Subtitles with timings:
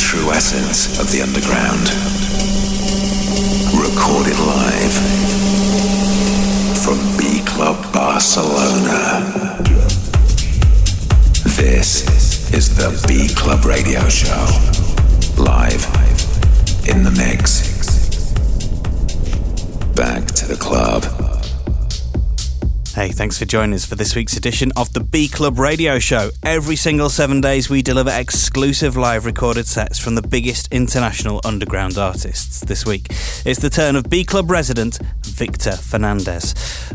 [0.00, 1.84] true essence of the underground.
[3.76, 4.94] Recorded live
[6.82, 9.58] from B Club Barcelona.
[11.56, 12.08] This
[12.52, 14.46] is the B Club Radio Show.
[15.36, 15.84] Live
[16.88, 17.60] in the mix.
[19.94, 21.19] Back to the club.
[23.00, 26.28] Hey, thanks for joining us for this week's edition of the B Club Radio Show.
[26.42, 31.96] Every single seven days, we deliver exclusive live recorded sets from the biggest international underground
[31.96, 32.60] artists.
[32.60, 33.06] This week,
[33.46, 34.98] it's the turn of B Club resident
[35.30, 36.54] Victor Fernandez.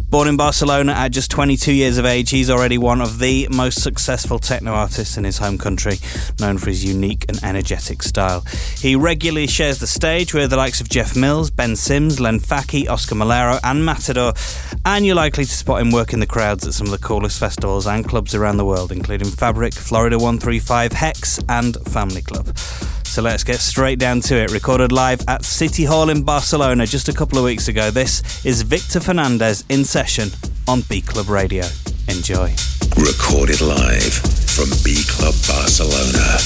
[0.10, 3.82] Born in Barcelona at just 22 years of age, he's already one of the most
[3.82, 5.98] successful techno artists in his home country,
[6.40, 8.46] known for his unique and energetic style.
[8.78, 12.88] He regularly shares the stage with the likes of Jeff Mills, Ben Sims, Len Faki,
[12.90, 14.34] Oscar Mulero, and Matador,
[14.86, 17.88] and you're likely to spot him working the crowds at some of the coolest festivals
[17.88, 22.56] and clubs around the world, including Fabric, Florida 135, Hex, and Family Club.
[23.16, 24.52] So let's get straight down to it.
[24.52, 27.90] Recorded live at City Hall in Barcelona just a couple of weeks ago.
[27.90, 30.28] This is Victor Fernandez in session
[30.68, 31.64] on B Club Radio.
[32.10, 32.54] Enjoy.
[32.98, 36.40] Recorded live from B Club Barcelona.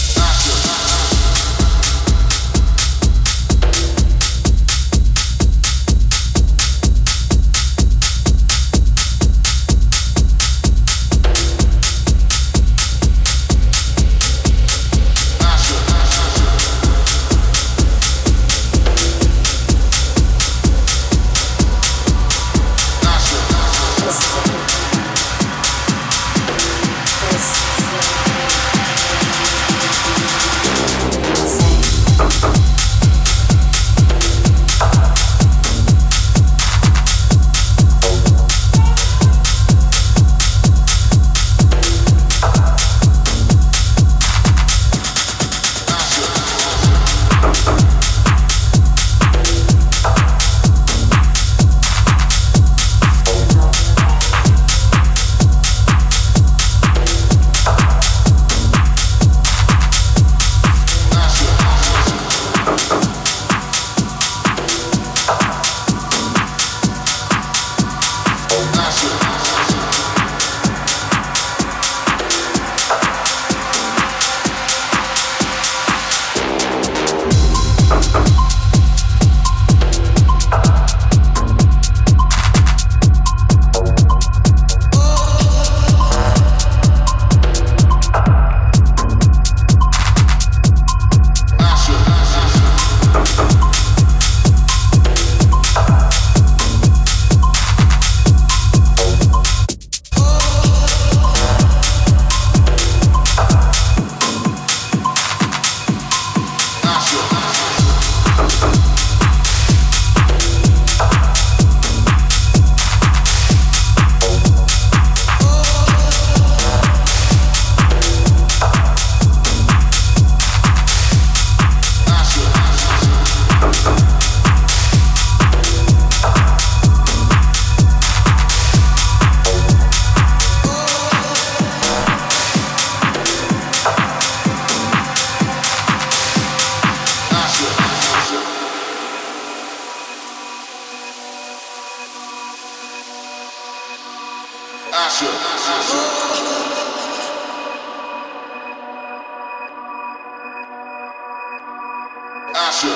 [152.62, 152.90] Asher.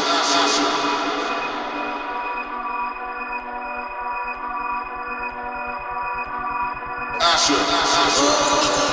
[7.22, 7.56] Asher.
[7.56, 8.93] Asher.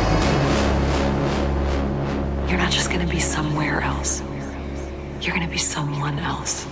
[2.51, 4.21] You're not just going to be somewhere else,
[5.21, 6.67] you're going to be someone else.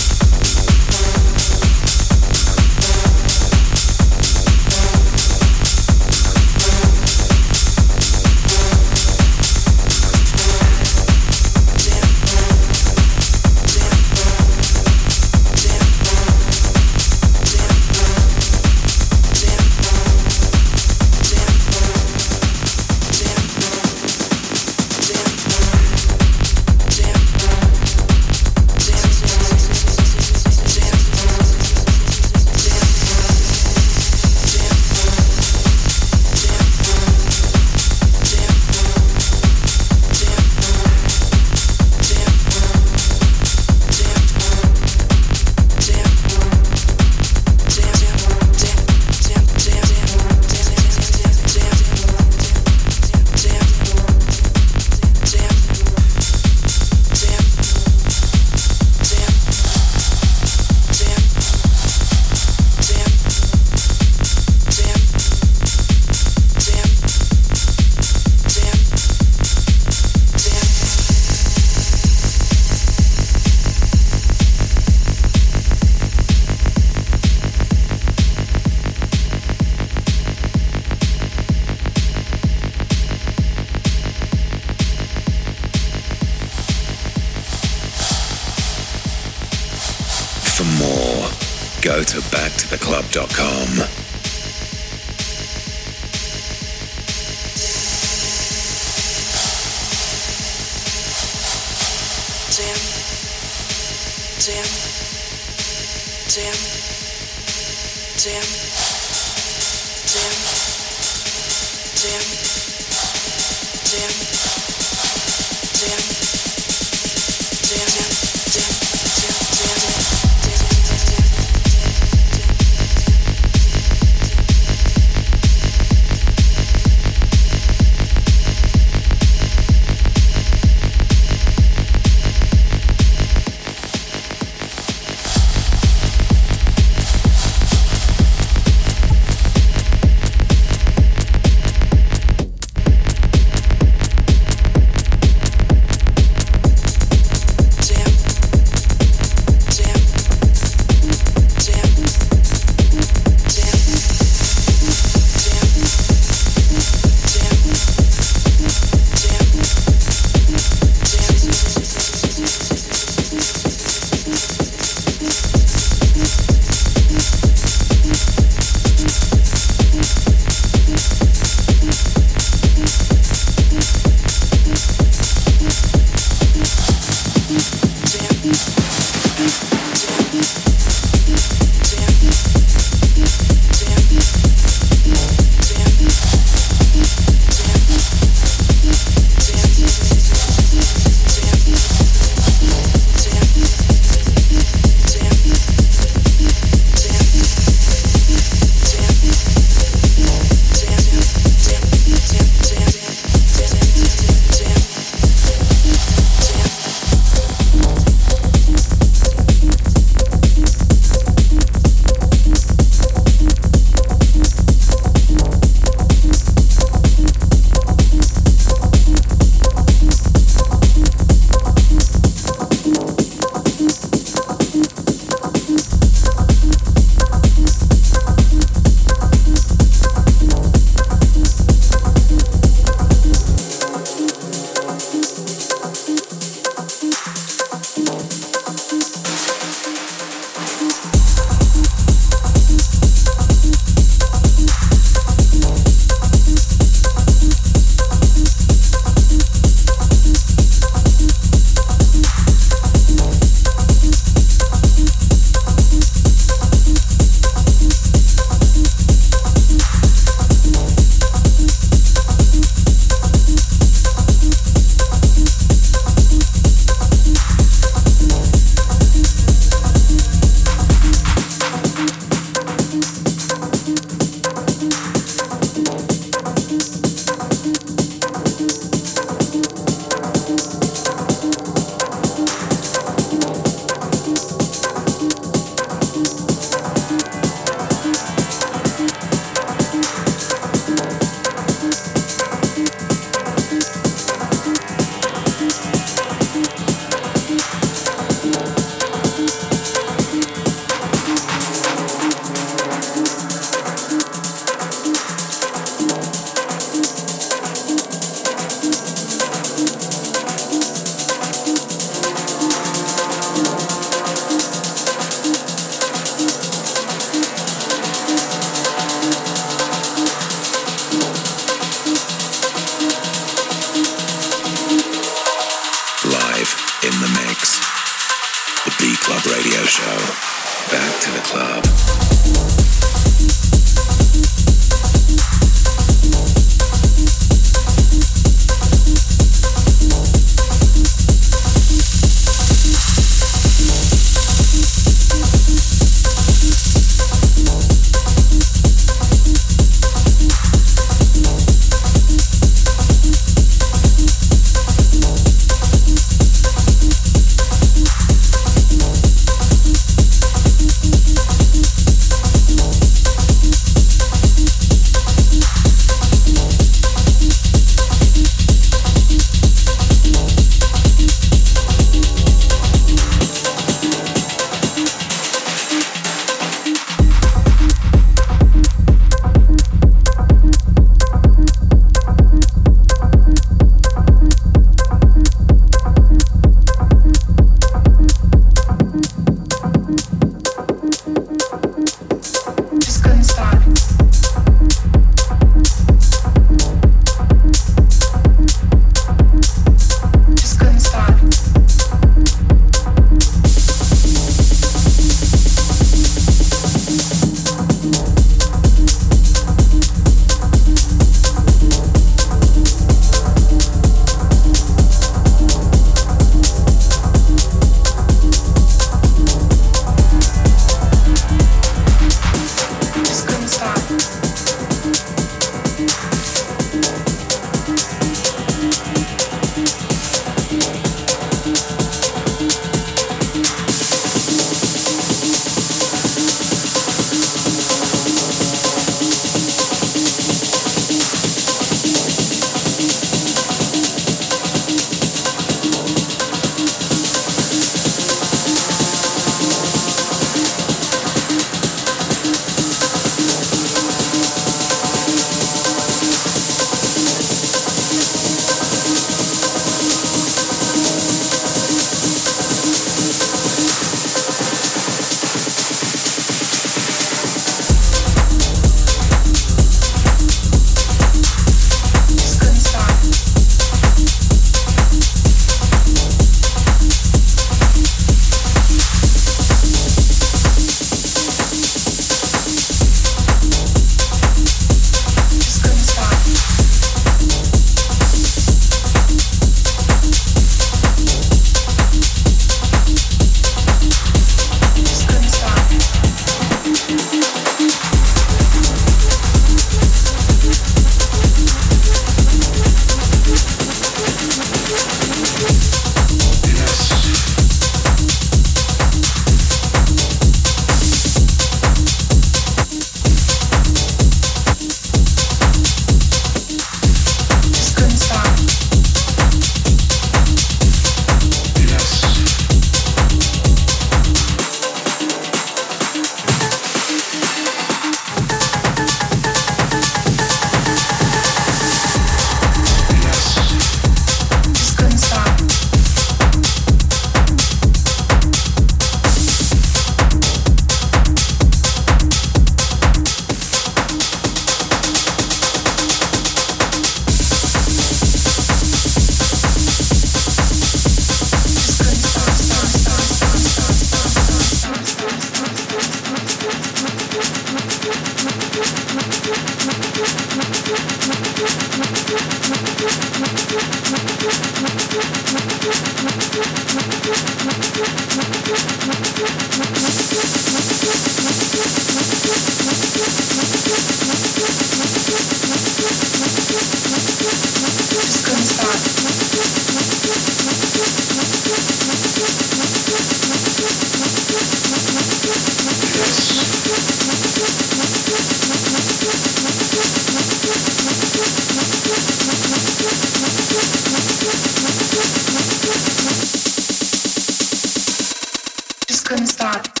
[599.11, 600.00] just couldn't stop.